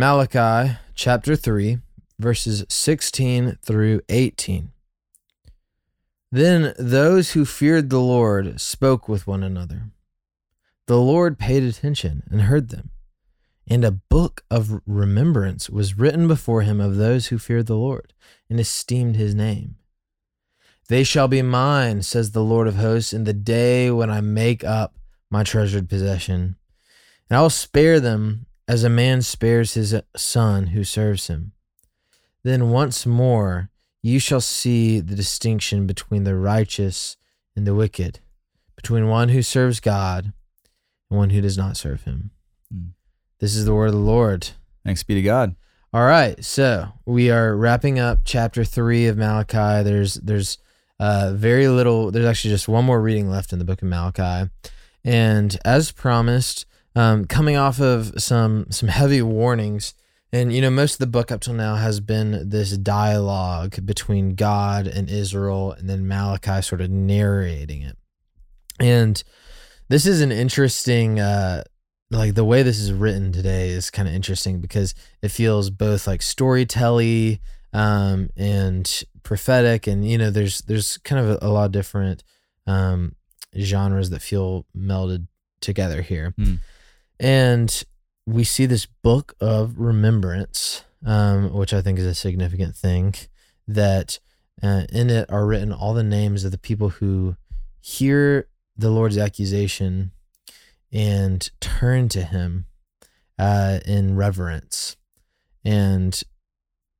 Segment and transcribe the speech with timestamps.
[0.00, 1.76] Malachi chapter 3,
[2.18, 4.72] verses 16 through 18.
[6.32, 9.90] Then those who feared the Lord spoke with one another.
[10.86, 12.92] The Lord paid attention and heard them,
[13.68, 18.14] and a book of remembrance was written before him of those who feared the Lord
[18.48, 19.76] and esteemed his name.
[20.88, 24.64] They shall be mine, says the Lord of hosts, in the day when I make
[24.64, 24.96] up
[25.28, 26.56] my treasured possession.
[27.28, 31.50] And I will spare them as a man spares his son who serves him.
[32.44, 33.68] Then once more
[34.00, 37.16] you shall see the distinction between the righteous
[37.56, 38.20] and the wicked,
[38.76, 40.32] between one who serves God
[41.10, 42.30] and one who does not serve him.
[42.72, 42.90] Mm.
[43.40, 44.50] This is the word of the Lord.
[44.84, 45.56] Thanks be to God.
[45.92, 49.82] All right, so we are wrapping up chapter three of Malachi.
[49.82, 50.58] There's there's
[51.00, 52.12] uh, very little.
[52.12, 54.48] There's actually just one more reading left in the book of Malachi,
[55.02, 59.94] and as promised, um, coming off of some some heavy warnings,
[60.32, 64.34] and you know most of the book up till now has been this dialogue between
[64.34, 67.96] God and Israel, and then Malachi sort of narrating it,
[68.78, 69.22] and
[69.88, 71.20] this is an interesting.
[71.20, 71.64] Uh,
[72.12, 76.08] like the way this is written today is kind of interesting because it feels both
[76.08, 77.38] like storytelly
[77.72, 82.24] um, and prophetic, and you know, there's there's kind of a, a lot of different
[82.66, 83.14] um,
[83.56, 85.26] genres that feel melded
[85.60, 86.58] together here, Mm.
[87.20, 87.84] And
[88.26, 93.14] we see this book of remembrance, um, which I think is a significant thing.
[93.68, 94.18] That
[94.62, 97.36] uh, in it are written all the names of the people who
[97.80, 100.12] hear the Lord's accusation
[100.90, 102.66] and turn to Him
[103.38, 104.96] uh, in reverence.
[105.64, 106.20] And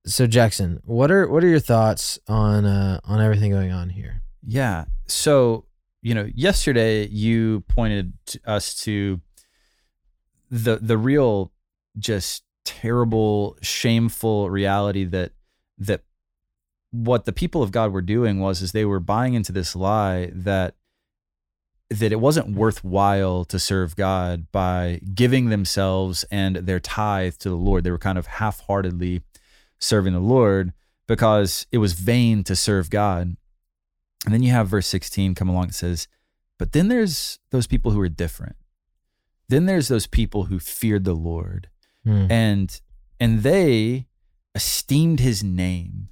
[0.07, 4.23] so, Jackson, what are what are your thoughts on uh, on everything going on here?
[4.47, 4.85] Yeah.
[5.07, 5.65] So,
[6.03, 8.13] you know, yesterday you pointed
[8.45, 9.21] us to
[10.51, 11.53] the the real
[11.99, 15.33] just terrible, shameful reality that
[15.79, 16.03] that
[16.91, 20.31] what the people of God were doing was is they were buying into this lie
[20.35, 20.75] that
[21.89, 27.57] that it wasn't worthwhile to serve God by giving themselves and their tithe to the
[27.57, 27.83] Lord.
[27.83, 29.23] They were kind of half-heartedly
[29.81, 30.73] serving the Lord
[31.09, 33.37] because it was vain to serve God.
[34.25, 36.07] And then you have verse 16 come along and says,
[36.61, 38.55] But then there's those people who are different.
[39.51, 41.69] Then there's those people who feared the Lord
[42.05, 42.27] Hmm.
[42.31, 42.81] and
[43.19, 44.07] and they
[44.55, 46.09] esteemed his name.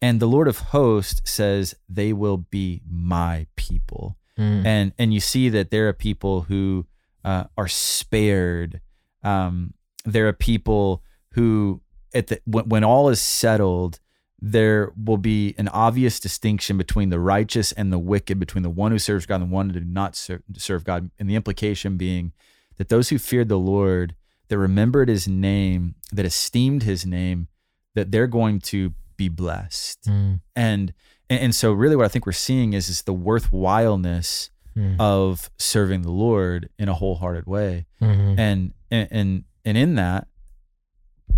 [0.00, 4.16] And the Lord of hosts says, They will be my people.
[4.38, 4.64] Mm.
[4.64, 6.86] And and you see that there are people who
[7.24, 8.80] uh, are spared.
[9.22, 9.74] Um,
[10.04, 11.02] there are people
[11.34, 11.82] who
[12.14, 14.00] at the when, when all is settled,
[14.40, 18.90] there will be an obvious distinction between the righteous and the wicked, between the one
[18.90, 21.10] who serves God and the one who do not ser- serve God.
[21.18, 22.32] And the implication being
[22.76, 24.14] that those who feared the Lord,
[24.48, 27.48] that remembered his name, that esteemed his name,
[27.94, 30.02] that they're going to be blessed.
[30.04, 30.40] Mm.
[30.56, 30.92] And
[31.30, 34.96] and, so really what I think we're seeing is is the worthwhileness Mm.
[34.98, 37.84] of serving the Lord in a wholehearted way.
[38.00, 38.38] Mhm.
[38.38, 40.28] And and and and in that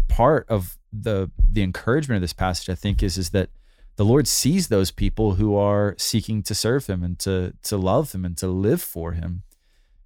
[0.09, 3.51] part of the the encouragement of this passage I think is is that
[3.97, 8.13] the Lord sees those people who are seeking to serve him and to to love
[8.13, 9.43] him and to live for him.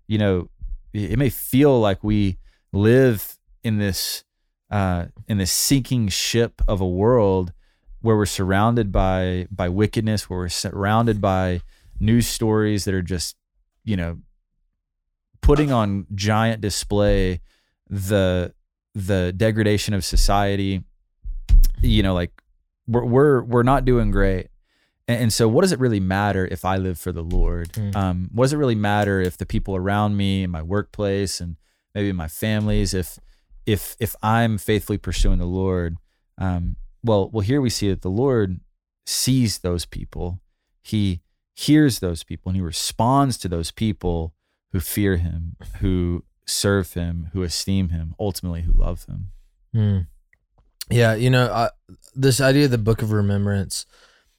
[0.06, 0.48] You know,
[0.92, 2.38] it may feel like we
[2.72, 4.24] live in this
[4.70, 7.52] uh, in this sinking ship of a world
[8.00, 11.60] where we're surrounded by by wickedness, where we're surrounded by
[12.00, 13.36] news stories that are just
[13.84, 14.18] you know
[15.40, 17.40] putting on giant display
[17.88, 18.52] the
[18.94, 20.82] the degradation of society.
[21.80, 22.32] You know, like
[22.86, 24.48] we're we're we're not doing great.
[25.08, 27.72] And, and so, what does it really matter if I live for the Lord?
[27.72, 27.96] Mm.
[27.96, 31.56] Um, what does it really matter if the people around me in my workplace and
[31.94, 33.18] maybe my families, if
[33.66, 35.96] if if I'm faithfully pursuing the Lord?
[36.36, 38.60] Um, well, well, here we see that the Lord
[39.06, 40.40] sees those people.
[40.82, 41.22] He
[41.54, 44.34] hears those people, and he responds to those people
[44.72, 49.28] who fear him, who serve him, who esteem him, ultimately who love him.
[49.74, 50.06] Mm.
[50.90, 51.70] Yeah, you know, I,
[52.14, 53.86] this idea of the book of remembrance,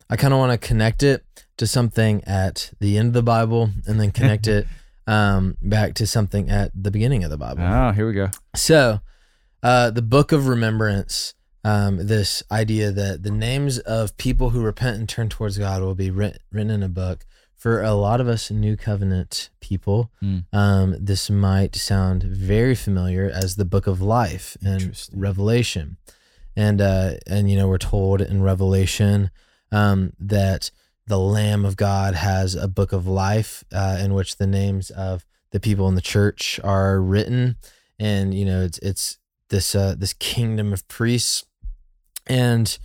[0.09, 1.23] I kind of want to connect it
[1.57, 4.65] to something at the end of the Bible and then connect it
[5.07, 7.63] um, back to something at the beginning of the Bible.
[7.63, 8.29] Oh, here we go.
[8.56, 9.01] So,
[9.61, 11.33] uh, the book of remembrance,
[11.63, 15.95] um, this idea that the names of people who repent and turn towards God will
[15.95, 17.25] be writ- written in a book.
[17.57, 20.45] For a lot of us new covenant people, Mm.
[20.53, 25.97] um, this might sound very familiar as the book of life and Revelation.
[26.56, 29.29] And, uh, and, you know, we're told in Revelation
[29.71, 30.71] um, that
[31.07, 35.25] the Lamb of God has a book of life uh, in which the names of
[35.51, 37.56] the people in the church are written
[38.00, 39.18] and you know it's it's
[39.50, 41.45] this uh, this kingdom of priests,
[42.27, 42.77] and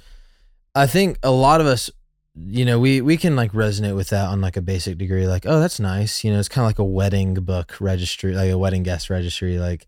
[0.75, 1.91] I think a lot of us,
[2.35, 5.27] you know, we we can like resonate with that on like a basic degree.
[5.27, 6.25] Like, oh, that's nice.
[6.25, 9.59] You know, it's kind of like a wedding book registry, like a wedding guest registry.
[9.59, 9.87] Like,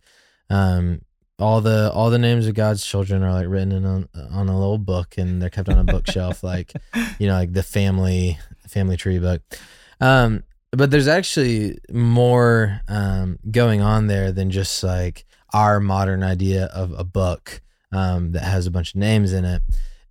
[0.48, 1.02] um,
[1.38, 4.58] all the all the names of God's children are like written in on, on a
[4.58, 6.72] little book, and they're kept on a bookshelf, like
[7.18, 8.38] you know, like the family
[8.68, 9.42] family tree book.
[10.00, 16.66] Um, but there's actually more um, going on there than just like our modern idea
[16.66, 17.62] of a book
[17.92, 19.62] um, that has a bunch of names in it.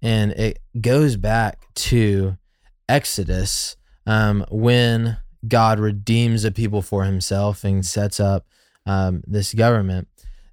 [0.02, 2.38] And it goes back to
[2.88, 3.76] Exodus
[4.06, 5.18] um, when
[5.48, 8.48] God redeems a people for himself and sets up
[8.86, 10.08] um, this government.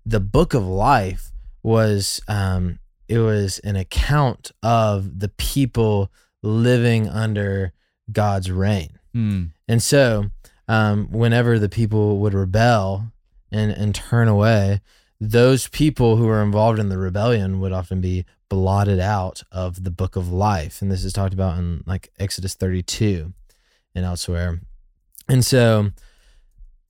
[0.04, 1.32] The book of life
[1.62, 2.78] was um,
[3.08, 6.10] it was an account of the people
[6.42, 7.72] living under
[8.10, 8.98] God's reign.
[9.12, 9.44] Hmm.
[9.68, 10.30] And so,
[10.68, 13.12] um, whenever the people would rebel
[13.50, 14.80] and, and turn away,
[15.20, 19.90] those people who were involved in the rebellion would often be blotted out of the
[19.90, 20.82] book of life.
[20.82, 23.32] And this is talked about in like Exodus 32
[23.94, 24.60] and elsewhere.
[25.28, 25.90] And so,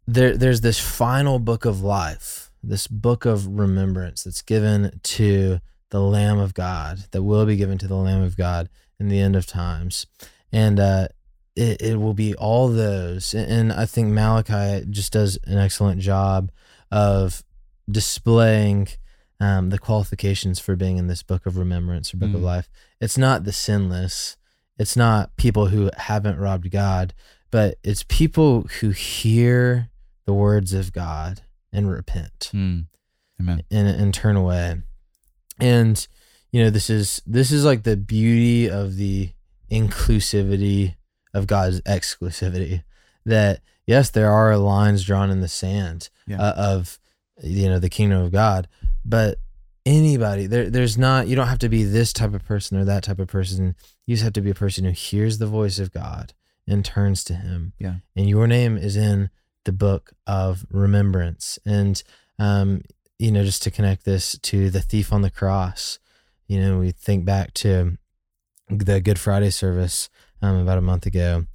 [0.07, 5.59] there, there's this final book of life, this book of remembrance that's given to
[5.91, 8.69] the Lamb of God, that will be given to the Lamb of God
[8.99, 10.07] in the end of times.
[10.53, 11.09] And uh,
[11.57, 13.35] it, it will be all those.
[13.35, 16.51] And I think Malachi just does an excellent job
[16.91, 17.43] of
[17.91, 18.89] displaying
[19.41, 22.45] um, the qualifications for being in this book of remembrance or book of Mm.
[22.45, 22.69] life.
[23.01, 24.37] It's not the sinless,
[24.79, 27.13] it's not people who haven't robbed God,
[27.51, 29.91] but it's people who hear
[30.27, 32.81] the words of God and repent Hmm.
[33.41, 33.63] Amen.
[33.71, 34.83] and, and turn away.
[35.61, 36.07] And
[36.51, 39.31] you know, this is this is like the beauty of the
[39.71, 40.97] inclusivity
[41.35, 42.83] of God's exclusivity.
[43.25, 46.41] That yes, there are lines drawn in the sand Yeah.
[46.43, 46.99] uh, of
[47.43, 48.69] you know the kingdom of God,
[49.05, 49.39] but
[49.87, 53.05] anybody there there's not you don't have to be this type of person or that
[53.05, 53.75] type of person.
[54.07, 56.35] You just have to be a person who hears the voice of God
[56.67, 57.73] and turns to Him.
[57.79, 57.97] Yeah.
[58.17, 59.31] and your name is in
[59.65, 61.59] the book of remembrance.
[61.65, 62.03] And
[62.39, 62.83] um,
[63.19, 65.99] you know, just to connect this to the thief on the cross,
[66.49, 67.99] you know, we think back to
[68.69, 70.09] the Good Friday service
[70.41, 71.47] um, about a month ago.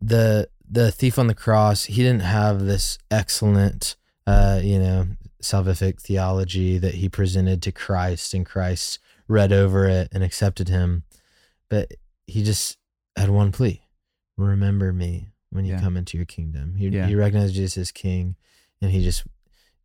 [0.00, 3.96] The the thief on the cross, he didn't have this excellent,
[4.26, 5.08] uh, you know,
[5.42, 11.04] salvific theology that he presented to Christ, and Christ read over it and accepted him,
[11.68, 11.92] but
[12.26, 12.78] he just
[13.16, 13.82] had one plea:
[14.36, 15.80] remember me when you Yeah.
[15.80, 16.74] come into your kingdom.
[16.76, 17.06] He Yeah.
[17.06, 18.36] he recognized Jesus as King,
[18.80, 19.24] and he just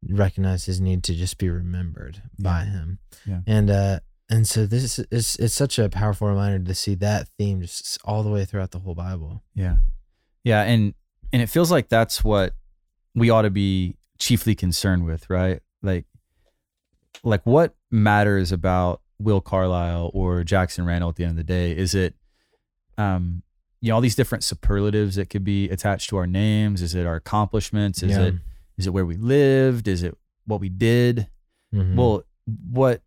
[0.08, 2.70] recognized his need to just be remembered by Yeah.
[2.72, 3.00] him.
[3.26, 3.42] Yeah.
[3.48, 7.28] And uh and so this is it's, it's such a powerful reminder to see that
[7.38, 9.44] theme just all the way throughout the whole Bible.
[9.54, 9.78] Yeah.
[10.44, 10.62] Yeah.
[10.64, 10.94] And
[11.34, 12.54] and it feels like that's what
[13.16, 15.62] we ought to be chiefly concerned with, right?
[15.82, 16.06] Like
[17.24, 21.76] like what matters about Will Carlisle or Jackson Randall at the end of the day?
[21.76, 22.14] Is it
[22.98, 23.42] um
[23.86, 26.82] you know all these different superlatives that could be attached to our names?
[26.82, 28.02] Is it our accomplishments?
[28.02, 28.24] Is Yeah.
[28.26, 28.36] it
[28.78, 29.88] is it where we lived?
[29.88, 31.28] Is it what we did?
[31.74, 31.96] Mhm.
[31.96, 32.24] Well,
[32.70, 33.04] what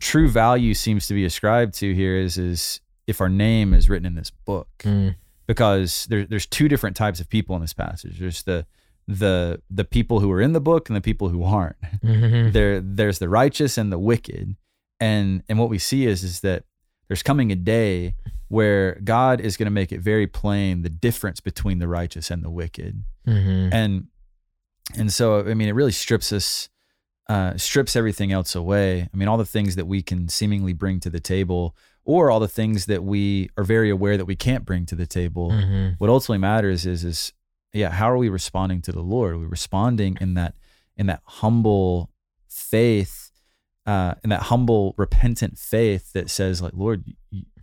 [0.00, 4.06] true value seems to be ascribed to here is is if our name is written
[4.06, 5.16] in this book Mm.
[5.46, 8.18] because there, there's two different types of people in this passage.
[8.20, 8.66] There's the
[9.08, 11.76] the the people who are in the book and the people who aren't.
[12.04, 12.52] Mhm.
[12.52, 14.56] There there's the righteous and the wicked.
[15.00, 16.64] And and what we see is is that
[17.08, 18.14] there's coming a day
[18.48, 22.42] where God is going to make it very plain the difference between the righteous and
[22.44, 23.02] the wicked.
[23.26, 23.70] Mhm.
[23.72, 24.06] And
[24.94, 26.68] and so I mean it really strips us
[27.28, 29.08] uh, strips everything else away.
[29.12, 31.74] I mean all the things that we can seemingly bring to the table
[32.04, 35.06] or all the things that we are very aware that we can't bring to the
[35.08, 35.96] table Mhm.
[35.98, 37.32] what ultimately matters is is
[37.72, 40.54] yeah how are we responding to the lord are we responding in that
[40.96, 42.12] in that humble
[42.48, 43.32] faith
[43.86, 47.04] uh in that humble repentant faith that says like lord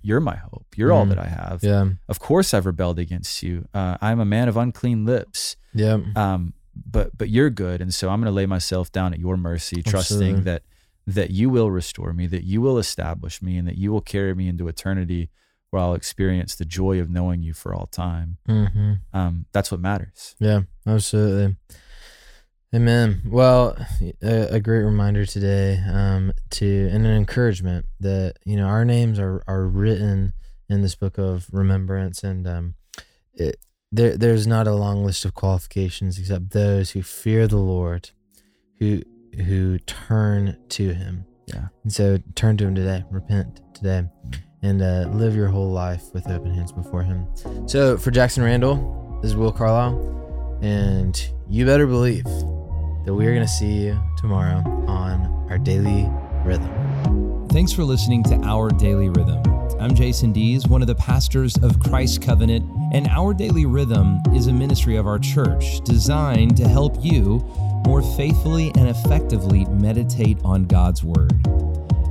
[0.04, 1.10] you're my hope you're all Mhm.
[1.10, 1.90] that i have Yeah.
[2.08, 5.98] of course i've rebelled against you uh, i'm a man of unclean lips Yeah.
[6.16, 9.38] um but but you're good and so i'm going to lay myself down at your
[9.38, 10.42] mercy trusting Absolutely.
[10.44, 10.64] that
[11.08, 14.34] that you will restore me that you will establish me and that you will carry
[14.36, 15.30] me into eternity
[15.70, 19.80] where i'll experience the joy of knowing you for all time hmm um, that's what
[19.80, 20.36] matters.
[20.40, 21.56] Yeah, absolutely.
[22.74, 23.22] Amen.
[23.24, 23.78] Well,
[24.24, 29.20] a, a great reminder today um, to and an encouragement that you know our names
[29.20, 30.34] are are written
[30.70, 32.74] in this book of remembrance, and um,
[33.36, 33.58] it,
[33.92, 38.10] there there's not a long list of qualifications except those who fear the Lord,
[38.80, 39.04] who
[39.36, 41.26] who turn to Him.
[41.46, 41.68] Yeah.
[41.84, 44.06] And so turn to Him today, repent today,
[44.64, 47.28] and uh, live your whole life with open hands before Him.
[47.68, 52.26] So for Jackson Randall, this is Will Carlisle, and you better believe
[53.06, 56.10] that we are going to see you tomorrow on our daily
[56.46, 57.48] rhythm.
[57.50, 59.44] Thanks for listening to Our Daily Rhythm.
[59.80, 64.48] I'm Jason Dees, one of the pastors of Christ Covenant, and Our Daily Rhythm is
[64.48, 67.40] a ministry of our church designed to help you
[67.86, 71.34] more faithfully and effectively meditate on God's Word.